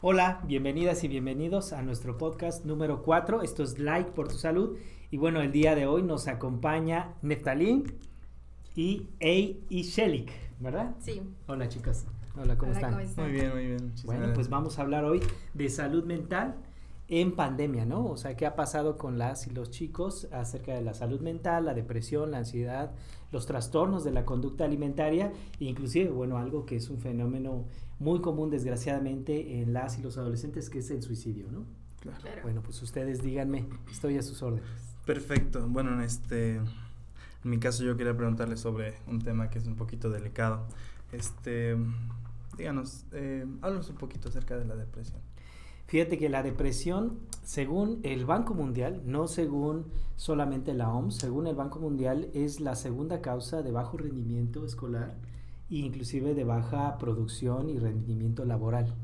[0.00, 3.42] Hola, bienvenidas y bienvenidos a nuestro podcast número 4.
[3.42, 4.78] Esto es Like por tu salud.
[5.10, 7.98] Y bueno, el día de hoy nos acompaña Neftalín
[8.76, 10.30] y Ey y Shelik,
[10.60, 10.94] ¿verdad?
[11.00, 11.20] Sí.
[11.48, 12.04] Hola chicos.
[12.40, 12.92] Hola, ¿cómo, Hola, están?
[12.92, 13.24] ¿cómo están?
[13.24, 13.72] Muy bien, muy bien.
[13.86, 14.34] muchísimas Bueno, gracias.
[14.36, 15.20] pues vamos a hablar hoy
[15.54, 16.54] de salud mental
[17.08, 18.06] en pandemia, ¿no?
[18.06, 21.64] O sea, qué ha pasado con las y los chicos acerca de la salud mental,
[21.64, 22.92] la depresión, la ansiedad,
[23.30, 27.66] los trastornos de la conducta alimentaria, e inclusive, bueno, algo que es un fenómeno
[27.98, 31.64] muy común desgraciadamente en las y los adolescentes, que es el suicidio, ¿no?
[32.00, 32.18] Claro.
[32.22, 32.42] Claro.
[32.42, 34.68] Bueno, pues ustedes díganme, estoy a sus órdenes.
[35.04, 35.66] Perfecto.
[35.68, 36.64] Bueno, en este, en
[37.44, 40.66] mi caso yo quería preguntarle sobre un tema que es un poquito delicado.
[41.12, 41.76] Este,
[42.56, 45.20] díganos, eh, háblanos un poquito acerca de la depresión.
[45.88, 51.54] Fíjate que la depresión, según el Banco Mundial, no según solamente la OMS, según el
[51.54, 55.14] Banco Mundial, es la segunda causa de bajo rendimiento escolar
[55.70, 58.94] e inclusive de baja producción y rendimiento laboral.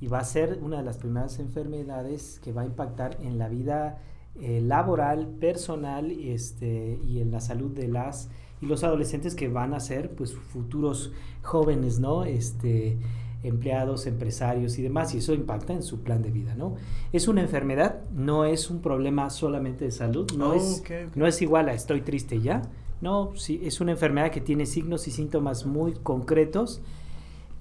[0.00, 3.48] Y va a ser una de las primeras enfermedades que va a impactar en la
[3.48, 4.02] vida
[4.40, 8.28] eh, laboral, personal este, y en la salud de las
[8.60, 12.24] y los adolescentes que van a ser pues futuros jóvenes, ¿no?
[12.24, 12.98] Este,
[13.44, 16.74] empleados, empresarios y demás, y eso impacta en su plan de vida, ¿no?
[17.12, 20.82] Es una enfermedad, no es un problema solamente de salud, no, Oh, es,
[21.14, 22.62] no es igual a estoy triste ya,
[23.00, 26.80] no, sí, es una enfermedad que tiene signos y síntomas muy concretos.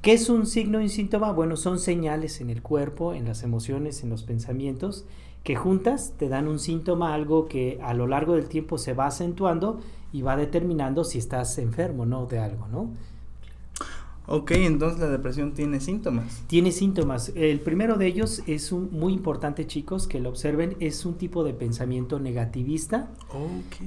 [0.02, 1.32] ¿Qué es un signo y un síntoma?
[1.32, 5.06] Bueno, son señales en el cuerpo, en las emociones, en los pensamientos,
[5.44, 9.08] que juntas te dan un síntoma, algo que a lo largo del tiempo se va
[9.08, 9.80] acentuando
[10.12, 12.92] y va determinando si estás enfermo o no de algo, ¿no?
[14.26, 16.44] Ok, entonces la depresión tiene síntomas.
[16.48, 17.34] Tiene síntomas.
[17.36, 21.44] El primero de ellos es un, muy importante, chicos, que lo observen, es un tipo
[21.44, 23.10] de pensamiento negativista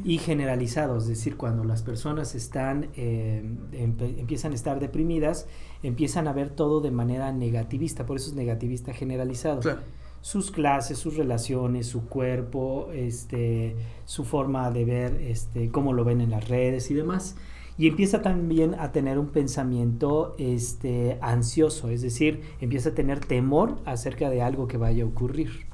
[0.04, 3.42] y generalizado, es decir, cuando las personas están, eh,
[3.72, 5.46] empiezan a estar deprimidas,
[5.82, 9.60] empiezan a ver todo de manera negativista, por eso es negativista generalizado.
[9.60, 9.80] Claro.
[10.20, 16.20] Sus clases, sus relaciones, su cuerpo, este, su forma de ver, este, cómo lo ven
[16.20, 17.36] en las redes y demás.
[17.78, 23.76] Y empieza también a tener un pensamiento este, ansioso, es decir, empieza a tener temor
[23.84, 25.66] acerca de algo que vaya a ocurrir.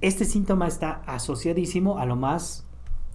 [0.00, 2.64] Este síntoma está asociadísimo a lo más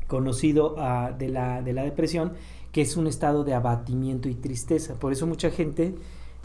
[0.07, 2.33] conocido ah, de, la, de la depresión,
[2.71, 4.95] que es un estado de abatimiento y tristeza.
[4.95, 5.95] Por eso mucha gente,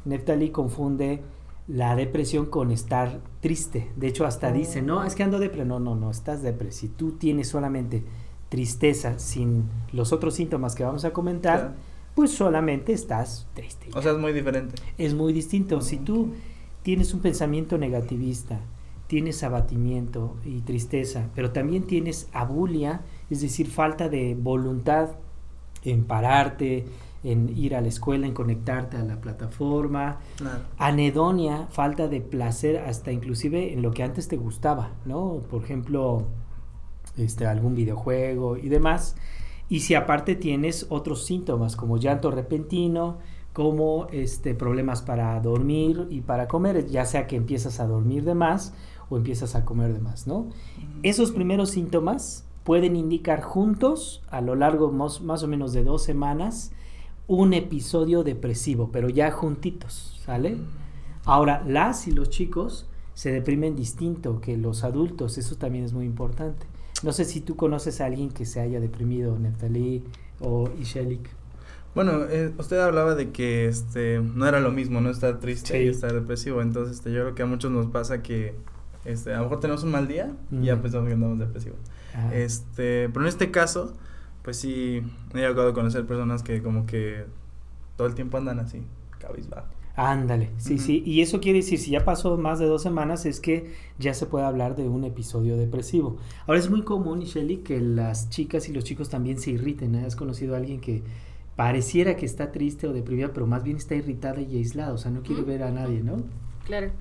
[0.04, 1.22] Neftali, confunde
[1.68, 3.90] la depresión con estar triste.
[3.96, 4.52] De hecho, hasta Oh.
[4.52, 5.64] dice, no, es que ando depre.
[5.64, 6.72] No, no, no, estás depre.
[6.72, 8.04] Si tú tienes solamente
[8.48, 11.74] tristeza sin los otros síntomas que vamos a comentar, Claro.
[12.14, 13.88] pues solamente estás triste.
[13.94, 14.74] O sea, es muy diferente.
[14.96, 15.80] Es muy distinto.
[15.80, 16.34] Si tú
[16.82, 18.60] tienes un pensamiento negativista,
[19.06, 25.10] tienes abatimiento y tristeza, pero también tienes abulia, es decir, falta de voluntad
[25.84, 26.84] en pararte,
[27.24, 30.60] en ir a la escuela, en conectarte a la plataforma, Claro.
[30.78, 35.40] anedonia, falta de placer hasta inclusive en lo que antes te gustaba, ¿no?
[35.50, 36.24] Por ejemplo,
[37.18, 39.16] este, algún videojuego y demás.
[39.68, 43.18] Y si aparte tienes otros síntomas como llanto repentino,
[43.52, 48.34] como este, problemas para dormir y para comer, ya sea que empiezas a dormir de
[48.34, 48.72] más
[49.10, 50.46] o empiezas a comer de más, ¿no?
[51.02, 56.02] Esos primeros síntomas pueden indicar juntos, a lo largo más, más o menos de dos
[56.02, 56.72] semanas,
[57.26, 60.58] un episodio depresivo, pero ya juntitos, ¿sale?
[61.24, 66.06] Ahora, las y los chicos se deprimen distinto que los adultos, eso también es muy
[66.06, 66.66] importante.
[67.02, 70.04] No sé si tú conoces a alguien que se haya deprimido, Neftalí
[70.40, 71.28] o Ishelik.
[71.94, 75.84] Bueno, eh, usted hablaba de que este no era lo mismo, no estar triste Sí.
[75.84, 76.60] y estar depresivo.
[76.62, 78.54] Entonces, este, yo creo que a muchos nos pasa que
[79.04, 81.78] este, a lo mejor tenemos un mal día y ya pensamos que andamos depresivos.
[82.32, 83.92] Este, pero en este caso,
[84.42, 85.02] pues sí,
[85.34, 87.24] he llegado a conocer personas que como que
[87.96, 88.82] todo el tiempo andan así,
[89.18, 89.68] cabizbajo.
[90.00, 91.02] Ándale, sí, sí.
[91.04, 94.26] Y eso quiere decir, si ya pasó más de dos semanas, es que ya se
[94.26, 96.18] puede hablar de un episodio depresivo.
[96.46, 99.96] Ahora es muy común, Shelly, que las chicas y los chicos también se irriten.
[99.96, 100.04] ¿eh?
[100.06, 101.02] ¿Has conocido a alguien que
[101.56, 104.92] pareciera que está triste o deprimida, pero más bien está irritada y aislada?
[104.92, 106.22] O sea, no quiere ver a nadie, ¿no?
[106.64, 106.92] Claro.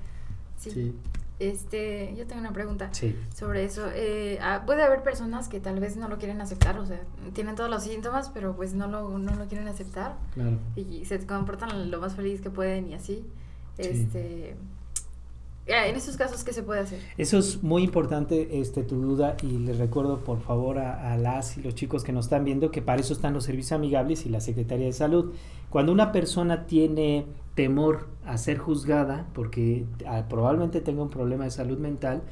[0.56, 0.72] Sí.
[0.72, 0.92] Sí.
[1.40, 3.14] Este, yo tengo una pregunta Sí.
[3.34, 3.86] sobre eso.
[3.94, 7.00] Eh, ah, puede haber personas que tal vez no lo quieren aceptar, o sea,
[7.32, 10.58] tienen todos los síntomas, pero pues no lo, no lo quieren aceptar Claro.
[10.74, 13.24] y se comportan lo más feliz que pueden y así.
[13.76, 13.82] Sí.
[13.88, 14.56] Este,
[15.66, 16.98] en esos casos, ¿qué se puede hacer?
[17.18, 21.58] Eso es muy importante, este, tu duda, y les recuerdo por favor a, a las
[21.58, 24.30] y los chicos que nos están viendo que para eso están los servicios amigables y
[24.30, 25.34] la Secretaría de Salud.
[25.70, 27.26] Cuando una persona tiene
[27.58, 32.22] temor a ser juzgada, porque ah, probablemente tenga un problema de salud mental,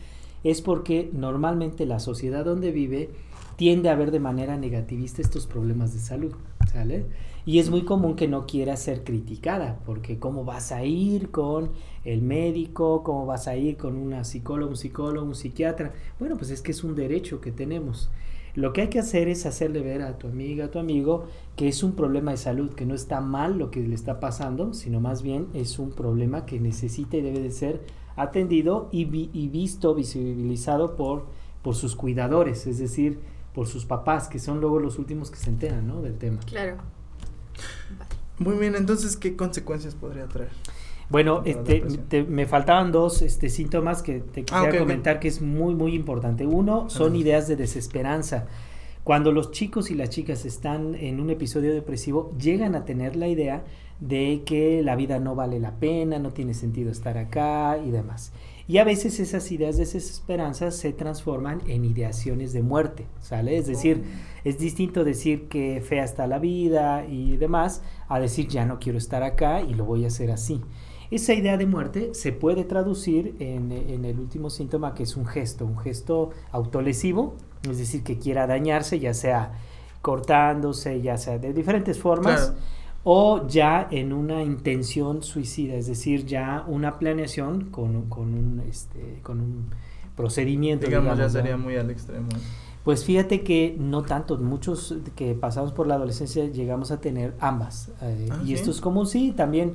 [0.45, 3.11] es porque normalmente la sociedad donde vive
[3.57, 6.33] tiende a ver de manera negativista estos problemas de salud.
[7.45, 11.71] Y es muy común que no quiera ser criticada, porque cómo vas a ir con
[12.05, 15.93] el médico, cómo vas a ir con una psicóloga, un psicólogo, un psiquiatra.
[16.21, 18.11] Bueno, pues es que es un derecho que tenemos.
[18.57, 21.27] Lo que hay que hacer es hacerle ver a tu amiga, a tu amigo,
[21.57, 24.73] que es un problema de salud, que no está mal lo que le está pasando,
[24.73, 27.83] sino más bien es un problema que necesita y debe de ser
[28.17, 31.27] atendido y, y visto, visibilizado por,
[31.63, 33.21] por sus cuidadores, es decir,
[33.55, 36.01] por sus papás, que son luego los últimos que se enteran ¿no?
[36.01, 36.41] del tema.
[36.47, 36.79] Claro.
[38.39, 40.51] Muy bien, entonces, ¿qué consecuencias podría traer?
[41.09, 45.75] Bueno, este, me faltaban dos este, síntomas que te Ah, quisiera comentar que es muy,
[45.75, 46.47] muy importante.
[46.47, 48.47] Uno son ideas de desesperanza.
[49.05, 53.29] Cuando los chicos y las chicas están en un episodio depresivo, llegan a tener la
[53.29, 53.63] idea
[54.01, 58.33] de que la vida no vale la pena, no tiene sentido estar acá y demás.
[58.69, 63.57] Y a veces esas ideas de desesperanza se transforman en ideaciones de muerte, ¿sale?
[63.57, 64.03] Es decir,
[64.43, 68.99] es distinto decir que fea está la vida y demás, a decir ya no quiero
[68.99, 70.61] estar acá y lo voy a hacer así.
[71.11, 75.27] Esa idea de muerte se puede traducir en, en el último síntoma que es un
[75.27, 77.35] gesto, un gesto autolesivo,
[77.71, 79.53] es decir, que quiera dañarse, ya sea
[80.03, 82.59] cortándose, ya sea de diferentes formas, Claro.
[83.05, 88.63] o ya en una intención suicida, es decir, ya una planeación con, un- con, un,
[88.69, 89.67] este, con un
[90.17, 90.87] procedimiento.
[90.87, 91.31] Digamos, ya ¿no?
[91.31, 92.29] sería muy al extremo.
[92.85, 97.91] Pues fíjate que no tanto, muchos que pasamos por la adolescencia llegamos a tener ambas.
[98.01, 98.55] eh, Ah, y ¿sí?
[98.55, 99.75] esto es común, sí, también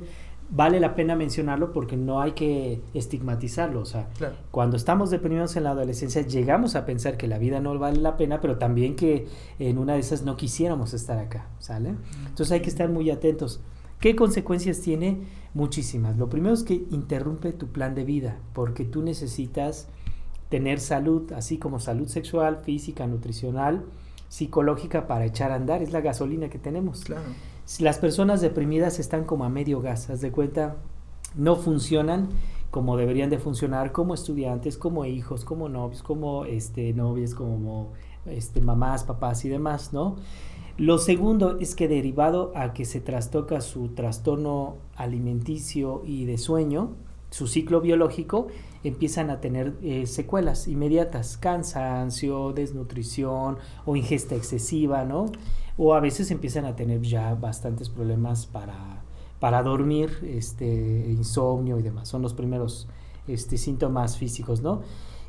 [0.54, 3.80] vale la pena mencionarlo porque no hay que estigmatizarlo.
[3.80, 4.36] O sea, Claro.
[4.50, 8.16] cuando estamos deprimidos en la adolescencia llegamos a pensar que la vida no vale la
[8.16, 9.26] pena, pero también que
[9.58, 11.94] en una de esas no quisiéramos estar acá, ¿sale?
[12.28, 13.60] Entonces hay que estar muy atentos.
[13.98, 15.20] ¿Qué consecuencias tiene?
[15.54, 16.16] Muchísimas.
[16.16, 19.88] Lo primero es que interrumpe tu plan de vida porque tú necesitas
[20.48, 23.84] tener salud, así como salud sexual, física, nutricional,
[24.28, 25.82] psicológica para echar a andar.
[25.82, 27.04] Es la gasolina que tenemos.
[27.04, 27.22] Claro.
[27.80, 30.76] Las personas deprimidas están como a medio gas, haz de cuenta,
[31.34, 32.28] no funcionan
[32.72, 37.92] como deberían de funcionar como estudiantes, como hijos, como novios, como este, novias, como
[38.24, 40.16] este, mamás, papás y demás, ¿no?
[40.78, 46.92] Lo segundo es que derivado a que se trastoca su trastorno alimenticio y de sueño,
[47.28, 48.48] su ciclo biológico,
[48.84, 55.26] empiezan a tener eh, secuelas inmediatas, cansancio, desnutrición o ingesta excesiva, ¿no?
[55.84, 59.02] O a veces empiezan a tener ya bastantes problemas para,
[59.40, 60.66] para dormir, este,
[61.08, 62.08] insomnio y demás.
[62.08, 62.86] Son los primeros
[63.26, 64.82] este, síntomas físicos, ¿no?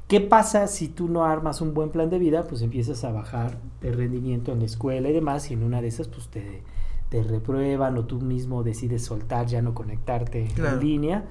[0.08, 2.44] ¿Qué pasa si tú no armas un buen plan de vida?
[2.44, 5.88] Pues empiezas a bajar de rendimiento en la escuela y demás, y en una de
[5.88, 6.62] esas, pues te,
[7.10, 10.76] te reprueban o tú mismo decides soltar, ya no conectarte Claro.
[10.76, 11.26] en línea.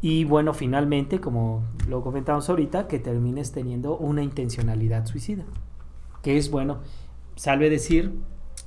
[0.00, 5.44] Y bueno, finalmente, como lo comentamos ahorita, que termines teniendo una intencionalidad suicida.
[6.22, 6.78] Que es, bueno,
[7.36, 8.12] salve decir,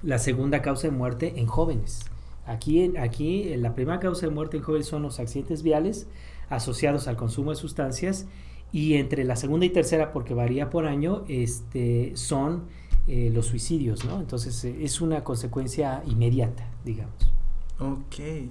[0.06, 2.06] la segunda causa de muerte en jóvenes.
[2.46, 6.08] Aquí, aquí la primera causa de muerte en jóvenes son los accidentes viales
[6.50, 8.28] asociados al consumo de sustancias
[8.72, 12.66] y entre la segunda y tercera, porque varía por año, este, son
[13.08, 14.20] eh, los suicidios, ¿no?
[14.20, 17.32] Entonces eh, es una consecuencia inmediata, digamos.
[17.80, 18.50] Ok.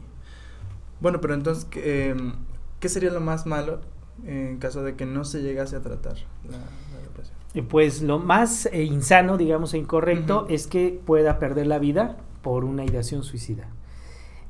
[1.01, 2.35] Bueno, pero entonces, ¿qué, em,
[2.81, 3.81] ¿qué sería lo más malo
[4.27, 6.17] en caso de que no se llegase a tratar
[6.49, 6.57] la?
[6.57, 6.84] Eh,
[7.63, 12.65] Pues lo más eh, insano, digamos, e incorrecto es que pueda perder la vida por
[12.65, 13.69] una ideación suicida.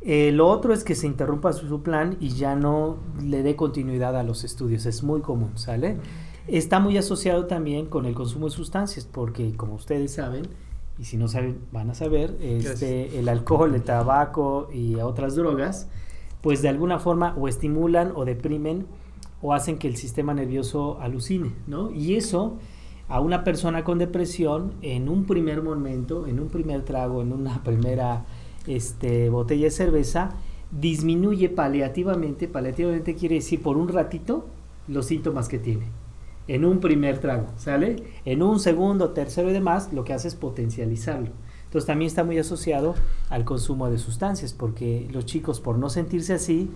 [0.01, 3.57] Eh, lo otro es que se interrumpa su, su plan y ya no le dé
[3.57, 4.87] continuidad a los estudios.
[4.87, 5.97] Es muy común, ¿sale?
[6.47, 10.47] Está muy asociado también con el consumo de sustancias, porque como ustedes saben,
[10.99, 15.89] y si no saben, van a saber, este, el alcohol, el tabaco y otras drogas,
[16.43, 18.87] pues de alguna forma o estimulan o deprimen
[19.41, 21.91] o hacen que el sistema nervioso alucine, ¿no?
[21.91, 22.59] Y eso
[23.09, 27.63] a una persona con depresión en un primer momento, en un primer trago, en una
[27.65, 28.25] primera
[28.67, 30.31] este, botella de cerveza,
[30.71, 34.47] disminuye paliativamente, paliativamente quiere decir por un ratito,
[34.89, 35.87] los síntomas que tiene.
[36.47, 38.03] En un primer trago, ¿sale?
[38.27, 41.31] En un segundo, tercero y demás, lo que hace es potencializarlo.
[41.65, 42.95] Entonces también está muy asociado
[43.31, 46.71] al consumo de sustancias, porque los chicos por no sentirse así,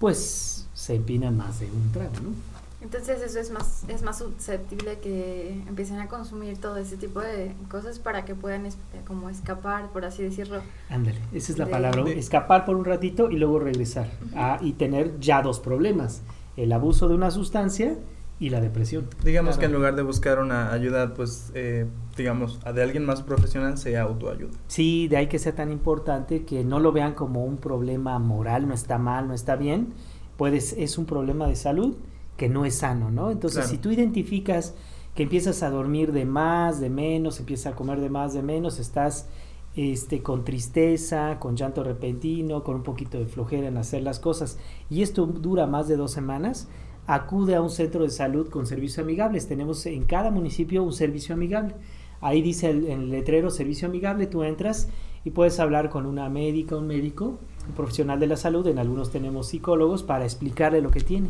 [0.00, 2.51] pues se empinan más de un trago, ¿no?
[2.82, 7.52] Entonces eso es más, es más susceptible que empiecen a consumir todo ese tipo de
[7.70, 10.60] cosas para que puedan es- como escapar, por así decirlo.
[10.90, 14.58] Ándale, esa es la De- palabra, de- escapar por un ratito y luego regresar ah,
[14.60, 16.22] y tener ya dos problemas,
[16.56, 17.96] el abuso de una sustancia
[18.40, 19.06] y la depresión.
[19.24, 19.60] Digamos Claro.
[19.60, 21.86] que en lugar de buscar una ayuda, pues, eh,
[22.16, 24.50] digamos, a de alguien más profesional, se autoayuda.
[24.66, 28.66] Sí, de ahí que sea tan importante que no lo vean como un problema moral,
[28.66, 29.92] no está mal, no está bien,
[30.36, 31.94] pues es un problema de salud
[32.36, 33.30] que no es sano, ¿no?
[33.30, 33.70] Entonces, Claro.
[33.70, 34.74] si tú identificas
[35.14, 38.78] que empiezas a dormir de más, de menos, empiezas a comer de más, de menos,
[38.78, 39.28] estás
[39.76, 44.58] este, con tristeza, con llanto repentino, con un poquito de flojera en hacer las cosas,
[44.90, 46.68] y esto dura más de dos semanas,
[47.06, 49.48] acude a un centro de salud con servicios amigables.
[49.48, 51.74] Tenemos en cada municipio un servicio amigable.
[52.20, 54.88] Ahí dice el, el letrero servicio amigable, tú entras
[55.24, 59.10] y puedes hablar con una médica, un médico, un profesional de la salud, en algunos
[59.10, 61.28] tenemos psicólogos, para explicarle lo que tiene.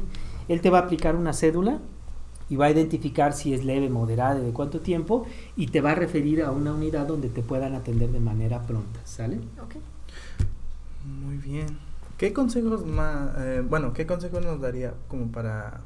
[0.48, 1.78] Él te va a aplicar una cédula
[2.50, 5.24] y va a identificar si es leve, moderada, de cuánto tiempo,
[5.56, 9.00] y te va a referir a una unidad donde te puedan atender de manera pronta,
[9.04, 9.36] ¿sale?
[9.62, 9.76] Ok.
[11.24, 11.66] Muy bien.
[12.18, 15.80] ¿Qué consejos más, eh, bueno, qué consejos nos daría como para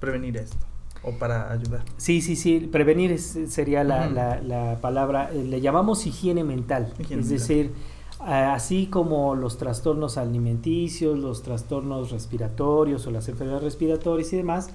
[0.00, 0.56] prevenir esto
[1.02, 1.82] o para ayudar?
[1.98, 6.94] Sí, sí, sí, prevenir es- sería la, la- la palabra, eh, le llamamos higiene mental,
[6.98, 7.38] Higiene es mental.
[7.48, 7.72] decir,
[8.20, 14.70] así como los trastornos alimenticios, los trastornos respiratorios o las enfermedades respiratorias y demás,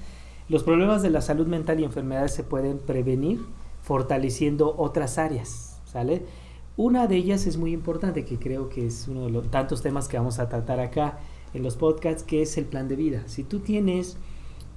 [0.49, 3.41] los problemas de la salud mental y enfermedades se pueden prevenir
[3.81, 6.25] fortaleciendo otras áreas, ¿sale?
[6.75, 10.07] Una de ellas es muy importante, que creo que es uno de los tantos temas
[10.07, 11.19] que vamos a tratar acá
[11.53, 13.23] en los podcasts, que es el plan de vida.
[13.27, 14.17] Si tú tienes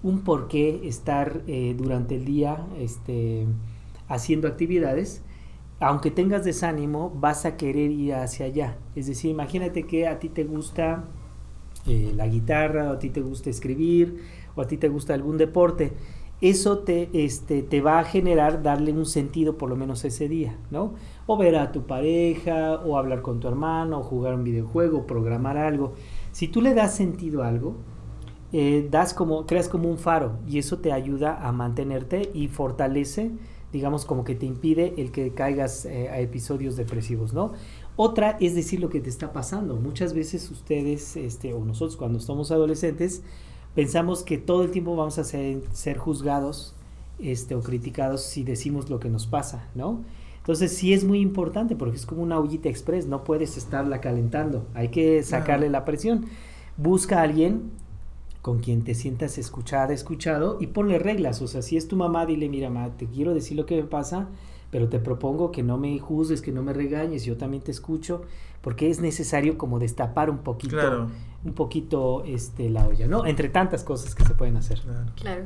[0.03, 3.47] un por qué estar eh, durante el día este,
[4.09, 5.23] haciendo actividades,
[5.81, 8.79] aunque tengas desánimo, vas a querer ir hacia allá.
[8.95, 11.05] Es decir, imagínate que a ti te gusta
[11.87, 14.23] eh, la guitarra, o a ti te gusta escribir,
[14.55, 15.93] o a ti te gusta algún deporte.
[16.41, 20.59] Eso te, este, te va a generar darle un sentido por lo menos ese día,
[20.71, 20.95] ¿no?
[21.27, 25.57] O ver a tu pareja, o hablar con tu hermano, o jugar un videojuego, programar
[25.57, 25.95] algo.
[26.33, 27.77] Si tú le das sentido a algo,
[28.53, 33.33] eh, das como, creas como un faro y eso te ayuda a mantenerte y fortalece,
[33.73, 37.53] digamos, como que te impide el que caigas eh, a episodios depresivos, ¿no?
[37.97, 39.77] Otra es decir lo que te está pasando.
[39.77, 43.23] Muchas veces ustedes, este, o nosotros cuando somos adolescentes,
[43.75, 46.75] pensamos que todo el tiempo vamos a ser, ser juzgados
[47.19, 50.03] este, o criticados si decimos lo que nos pasa, ¿no?
[50.39, 54.65] Entonces sí es muy importante porque es como una ollita express, no puedes estarla calentando,
[54.75, 56.27] hay que sacarle la presión.
[56.77, 57.73] Busca a alguien
[58.47, 62.27] con quien te sientas escuchada, escuchado y ponle reglas, o sea, si es tu mamá,
[62.27, 64.29] dile, mira, mamá, te quiero decir lo que me pasa,
[64.71, 68.23] pero te propongo que no me juzgues, que no me regañes, yo también te escucho,
[68.61, 71.09] porque es necesario como destapar un poquito, Claro.
[71.45, 73.27] un poquito este, la olla, ¿no?
[73.27, 74.81] Entre tantas cosas que se pueden hacer.
[74.81, 75.11] Claro.
[75.17, 75.43] Claro.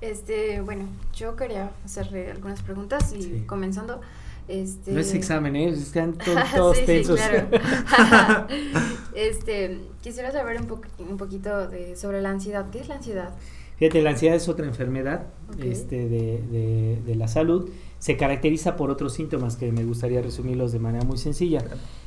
[0.00, 3.44] Este, bueno, yo quería hacerle algunas preguntas y Sí.
[3.46, 4.00] comenzando.
[4.48, 4.92] Este...
[4.92, 5.68] No es examen, ¿eh?
[5.68, 7.18] Están to- todos sí, tensos.
[7.20, 8.46] Sí, claro.
[9.14, 12.68] este, quisiera saber un, po- un poquito de, sobre la ansiedad.
[12.70, 13.30] ¿Qué es la ansiedad?
[13.78, 15.26] Fíjate, la ansiedad es otra enfermedad
[15.60, 17.68] este, de, de- de la salud.
[17.98, 21.64] Se caracteriza por otros síntomas que me gustaría resumirlos de manera muy sencilla.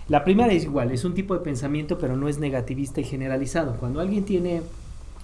[0.08, 3.75] La primera es igual, es un tipo de pensamiento, pero no es negativista y generalizado.
[3.77, 4.62] Cuando alguien tiene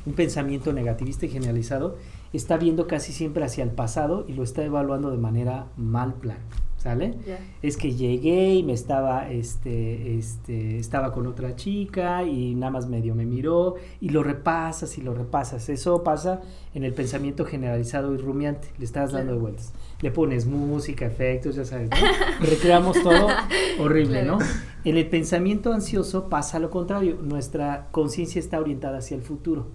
[0.06, 1.98] un pensamiento negativista y generalizado,
[2.34, 6.38] está viendo casi siempre hacia el pasado y lo está evaluando de manera mal plan.
[6.82, 7.14] ¿Sale?
[7.62, 12.90] Es que llegué y me estaba, este, este, estaba con otra chica y nada más
[12.90, 15.70] medio me miró y lo repasas y lo repasas.
[15.70, 16.42] Eso pasa
[16.74, 19.74] en el pensamiento generalizado y rumiante, le estás dando de vueltas.
[20.02, 22.46] Le pones música, efectos, ya sabes, ¿no?
[22.46, 23.28] Recreamos todo
[23.80, 24.40] horrible, Claro.
[24.40, 24.46] ¿no?
[24.84, 29.68] En el pensamiento ansioso pasa lo contrario, nuestra conciencia está orientada hacia el futuro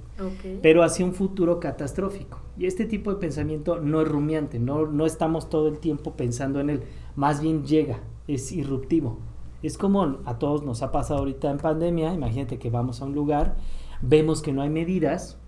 [0.63, 2.39] pero hacia un futuro catastrófico.
[2.59, 6.61] Y este tipo de pensamiento no es rumiante, no, no estamos todo el tiempo pensando
[6.61, 6.83] en él,
[7.17, 9.19] más bien llega, es irruptivo.
[9.63, 13.15] Es como a todos nos ha pasado ahorita en pandemia, imagínate que vamos a un
[13.15, 13.57] lugar,
[14.01, 15.39] vemos que no hay medidas,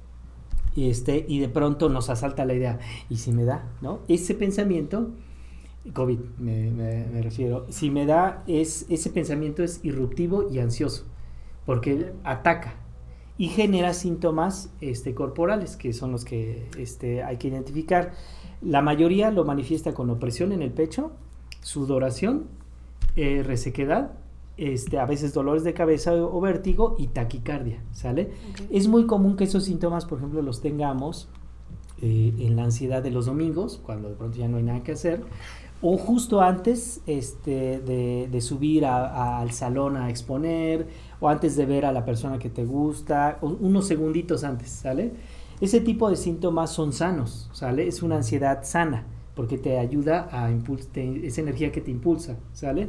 [0.75, 3.65] y, este, y de pronto nos asalta la idea, ¿y si me da?
[3.81, 4.01] ¿no?
[4.09, 5.11] Ese pensamiento,
[5.93, 11.05] COVID me, me- refiero, si me da, es, ese pensamiento es irruptivo y ansioso,
[11.67, 12.75] porque ataca
[13.39, 18.13] y genera síntomas este, corporales, que son los que este, hay que identificar.
[18.61, 21.13] La mayoría lo manifiesta con opresión en el pecho,
[21.61, 22.47] sudoración,
[23.17, 24.13] eh, resequedad,
[24.59, 28.31] este, a veces dolores de cabeza o, vértigo y taquicardia, ¿sale?
[28.71, 31.29] Es muy común que esos síntomas, por ejemplo, los tengamos
[32.03, 34.93] eh, en la ansiedad de los domingos, cuando de pronto ya no hay nada que
[34.93, 35.23] hacer,
[35.81, 40.89] o justo antes este, de, de subir a- a- al salón a exponer,
[41.21, 45.13] o antes de ver a la persona que te gusta, o unos segunditos antes, ¿sale?
[45.61, 47.87] Ese tipo de síntomas son sanos, ¿sale?
[47.89, 52.89] Es una ansiedad sana, porque te ayuda a impulsar, es energía que te impulsa, ¿sale?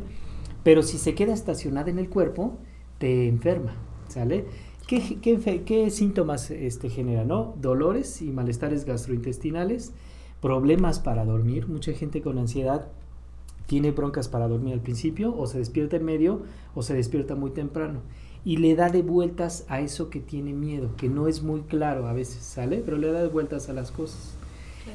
[0.64, 2.58] Pero si se queda estacionada en el cuerpo,
[2.98, 3.76] te enferma,
[4.08, 4.46] ¿sale?
[4.88, 7.54] ¿Qué, síntomas este, genera, no?
[7.62, 9.94] Dolores y malestares gastrointestinales,
[10.42, 11.68] problemas para dormir.
[11.68, 12.88] Mucha gente con ansiedad
[13.68, 16.42] tiene broncas para dormir al principio, o se despierta en medio,
[16.74, 18.02] o se despierta muy temprano.
[18.46, 22.08] y le da de vueltas a eso que tiene miedo, que no es muy claro
[22.08, 22.82] a veces, ¿sale?
[22.84, 24.39] Pero le da de vueltas a las cosas.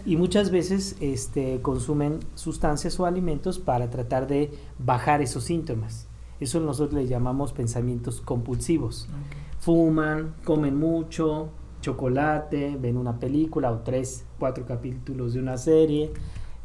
[0.04, 6.06] Y muchas veces este, consumen sustancias o alimentos para tratar de bajar esos síntomas.
[6.40, 9.08] Eso nosotros le llamamos pensamientos compulsivos.
[9.60, 11.48] Fuman, comen mucho,
[11.80, 16.12] chocolate, ven una película o tres, cuatro capítulos de una serie,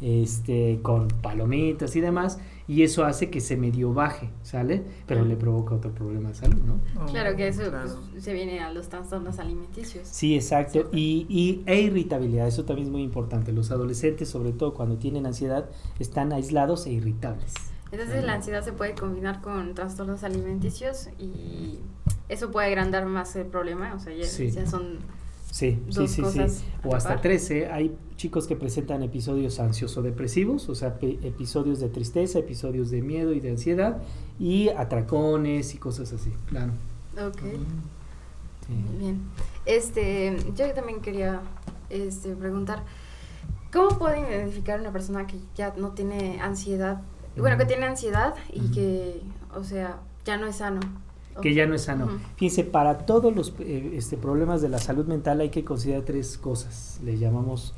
[0.01, 4.84] este, con palomitas y demás, y eso hace que se medio baje, ¿sale?
[5.08, 6.79] Pero le provoca otro problema de salud, ¿no?
[7.01, 10.08] Oh, claro que eso pues, se viene a los trastornos alimenticios.
[10.08, 13.51] Sí, exacto, y, y, e irritabilidad, eso también es muy importante.
[13.51, 17.53] Los adolescentes, sobre todo cuando tienen ansiedad, están aislados e irritables.
[17.91, 21.79] Entonces la ansiedad se puede combinar con trastornos alimenticios y
[22.29, 25.00] eso puede agrandar más el problema, o sea, ya, ya son
[25.51, 26.41] Sí, sí, sí, sí.
[26.84, 27.72] O hasta 13.
[27.72, 33.39] Hay chicos que presentan episodios ansioso-depresivos, o sea, episodios de tristeza, episodios de miedo y
[33.39, 33.98] de ansiedad,
[34.39, 36.74] y atracones y cosas así, claro.
[37.18, 37.41] Ok.
[39.00, 39.22] Bien.
[39.65, 41.41] Este, yo también quería
[41.89, 42.84] este, preguntar,
[43.74, 47.01] ¿cómo pueden identificar una persona que ya no tiene ansiedad?
[47.36, 49.22] Bueno, que tiene ansiedad y que,
[49.56, 50.82] o sea, ya no es sano
[51.41, 52.08] que ya no es sano.
[52.36, 56.38] Fíjense, para todos los eh, este, problemas de la salud mental hay que considerar tres
[56.38, 57.74] cosas, le llamamos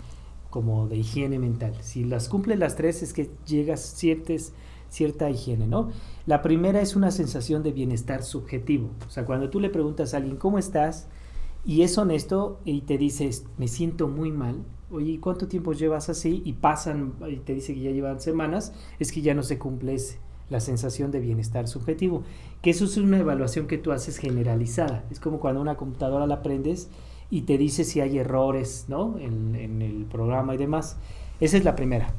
[0.50, 1.74] como de higiene mental.
[1.82, 4.54] Si las cumple las tres es que llegas ciertas,
[4.90, 5.90] cierta higiene, ¿no?
[6.26, 8.90] La primera es una sensación de bienestar subjetivo.
[9.08, 11.08] O sea, cuando tú le preguntas a alguien, ¿cómo estás?
[11.66, 14.64] Y es honesto y te dices, me siento muy mal.
[14.92, 16.42] Oye, ¿cuánto tiempo llevas así?
[16.44, 19.94] Y pasan, y te dice que ya llevan semanas, es que ya no se cumple
[19.94, 20.20] ese
[20.52, 22.24] la sensación de bienestar subjetivo,
[22.62, 25.06] que eso es una evaluación que tú haces generalizada.
[25.10, 26.90] Es como cuando una computadora la aprendes
[27.32, 29.18] y te dice si hay errores ¿no?
[29.18, 30.98] en, el programa y demás.
[31.40, 32.14] Esa es la primera.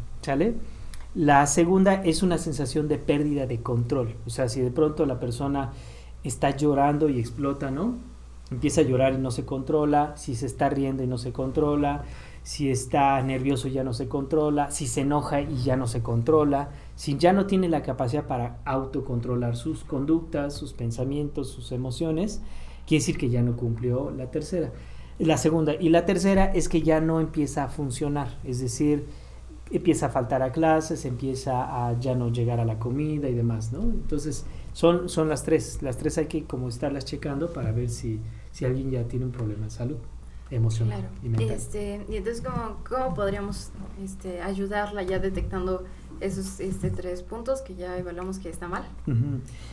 [1.15, 4.15] La segunda es una sensación de pérdida de control.
[4.27, 5.73] O sea, si de pronto la persona
[6.25, 7.97] está llorando y explota, ¿no?
[8.51, 12.05] Empieza a llorar y no se controla, si se está riendo y no se controla,
[12.43, 16.71] si está nervioso ya no se controla, si se enoja y ya no se controla,
[16.95, 22.41] si ya no tiene la capacidad para autocontrolar sus conductas, sus pensamientos, sus emociones,
[22.87, 24.73] quiere decir que ya no cumplió la tercera.
[25.19, 25.75] La segunda.
[25.75, 29.07] Y la tercera es que ya no empieza a funcionar, es decir,
[29.71, 33.73] empieza a faltar a clases, empieza a ya no llegar a la comida y demás,
[33.73, 33.83] ¿no?
[33.83, 35.83] Entonces, son, son las tres.
[35.83, 38.21] Las tres hay que como estarlas checando para ver si,
[38.53, 39.97] si alguien ya tiene un problema de salud
[40.51, 41.51] emocional y mental.
[41.51, 43.71] Este, y entonces, ¿cómo, cómo podríamos
[44.03, 45.85] este, ayudarla ya detectando
[46.21, 48.85] esos este, tres puntos que ya evaluamos que está mal.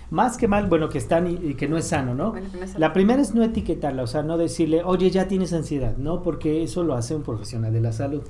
[0.09, 2.33] Más que mal, bueno, que están y, que no es sano, ¿no?
[2.77, 6.21] La primera es no etiquetarla, o sea, no decirle, oye, ya tienes ansiedad, ¿no?
[6.23, 8.23] Porque eso lo hace un profesional de la salud.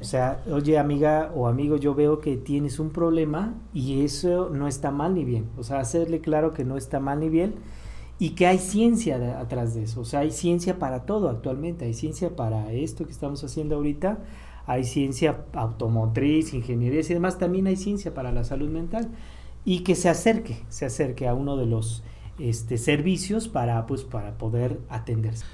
[0.00, 4.68] O sea, oye amiga o amigo, yo veo que tienes un problema y eso no
[4.68, 5.46] está mal ni bien.
[5.56, 7.54] O sea, hacerle claro que no está mal ni bien
[8.18, 10.00] y que hay ciencia atrás de eso.
[10.00, 11.84] O sea, hay ciencia para todo actualmente.
[11.84, 14.18] Hay ciencia para esto que estamos haciendo ahorita
[14.66, 19.08] hay ciencia automotriz, ingeniería y demás, también hay ciencia para la salud mental
[19.64, 22.02] y que se acerque, se acerque a uno de los
[22.38, 25.44] este, servicios para, pues, para poder atenderse.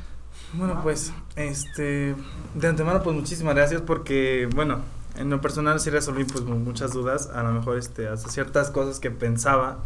[0.54, 2.14] Bueno, pues, este,
[2.54, 4.80] de antemano, pues muchísimas gracias porque, bueno,
[5.16, 9.00] en lo personal sí resolví pues muchas dudas, a lo mejor este, hasta ciertas cosas
[9.00, 9.84] que pensaba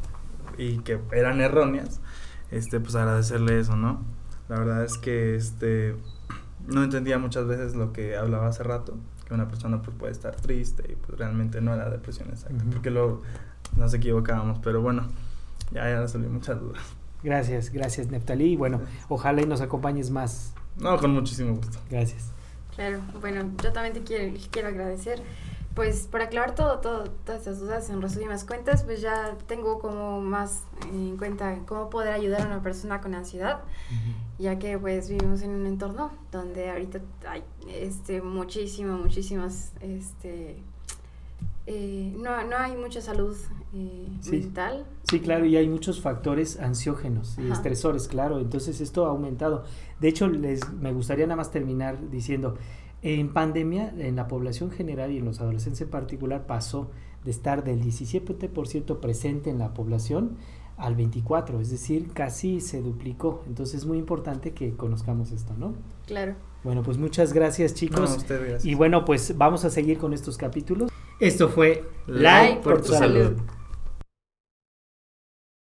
[0.56, 2.00] y que eran erróneas,
[2.50, 4.02] este, pues agradecerle eso, ¿no?
[4.48, 5.96] La verdad es que, este,
[6.66, 10.36] no entendía muchas veces lo que hablaba hace rato que una persona pues, puede estar
[10.36, 13.22] triste y pues realmente no era depresión exacta, porque luego
[13.76, 15.08] nos equivocábamos, pero bueno,
[15.72, 16.82] ya, ya resolví muchas dudas.
[17.22, 20.54] Gracias, gracias Neftalí, y bueno, ojalá y nos acompañes más.
[20.76, 21.78] No, con muchísimo gusto.
[21.90, 22.30] Gracias.
[22.74, 25.22] Claro, bueno, yo también te quiero, quiero agradecer
[25.74, 30.20] pues para aclarar todo, todo, todas estas dudas en resumidas cuentas, pues ya tengo como
[30.20, 33.60] más en cuenta cómo poder ayudar a una persona con ansiedad,
[34.38, 40.56] ya que pues vivimos en un entorno donde ahorita hay este muchísimo, muchísimas, este,
[41.66, 43.36] eh, no, no hay mucha salud
[43.72, 44.86] eh, mental.
[45.04, 49.64] Sí, claro, y hay muchos factores ansiógenos y estresores, claro, entonces esto ha aumentado.
[50.00, 52.56] De hecho, les, me gustaría nada más terminar diciendo,
[53.02, 56.90] en pandemia, en la población general y en los adolescentes en particular, pasó
[57.24, 60.36] de estar del 17% presente en la población
[60.76, 63.42] al 24%, es decir, casi se duplicó.
[63.46, 65.74] Entonces es muy importante que conozcamos esto, ¿no?
[66.06, 66.34] Claro.
[66.62, 68.24] Bueno, pues muchas gracias chicos.
[68.62, 70.90] Y bueno, pues vamos a seguir con estos capítulos.
[71.20, 73.36] Esto fue Like por, tu salud.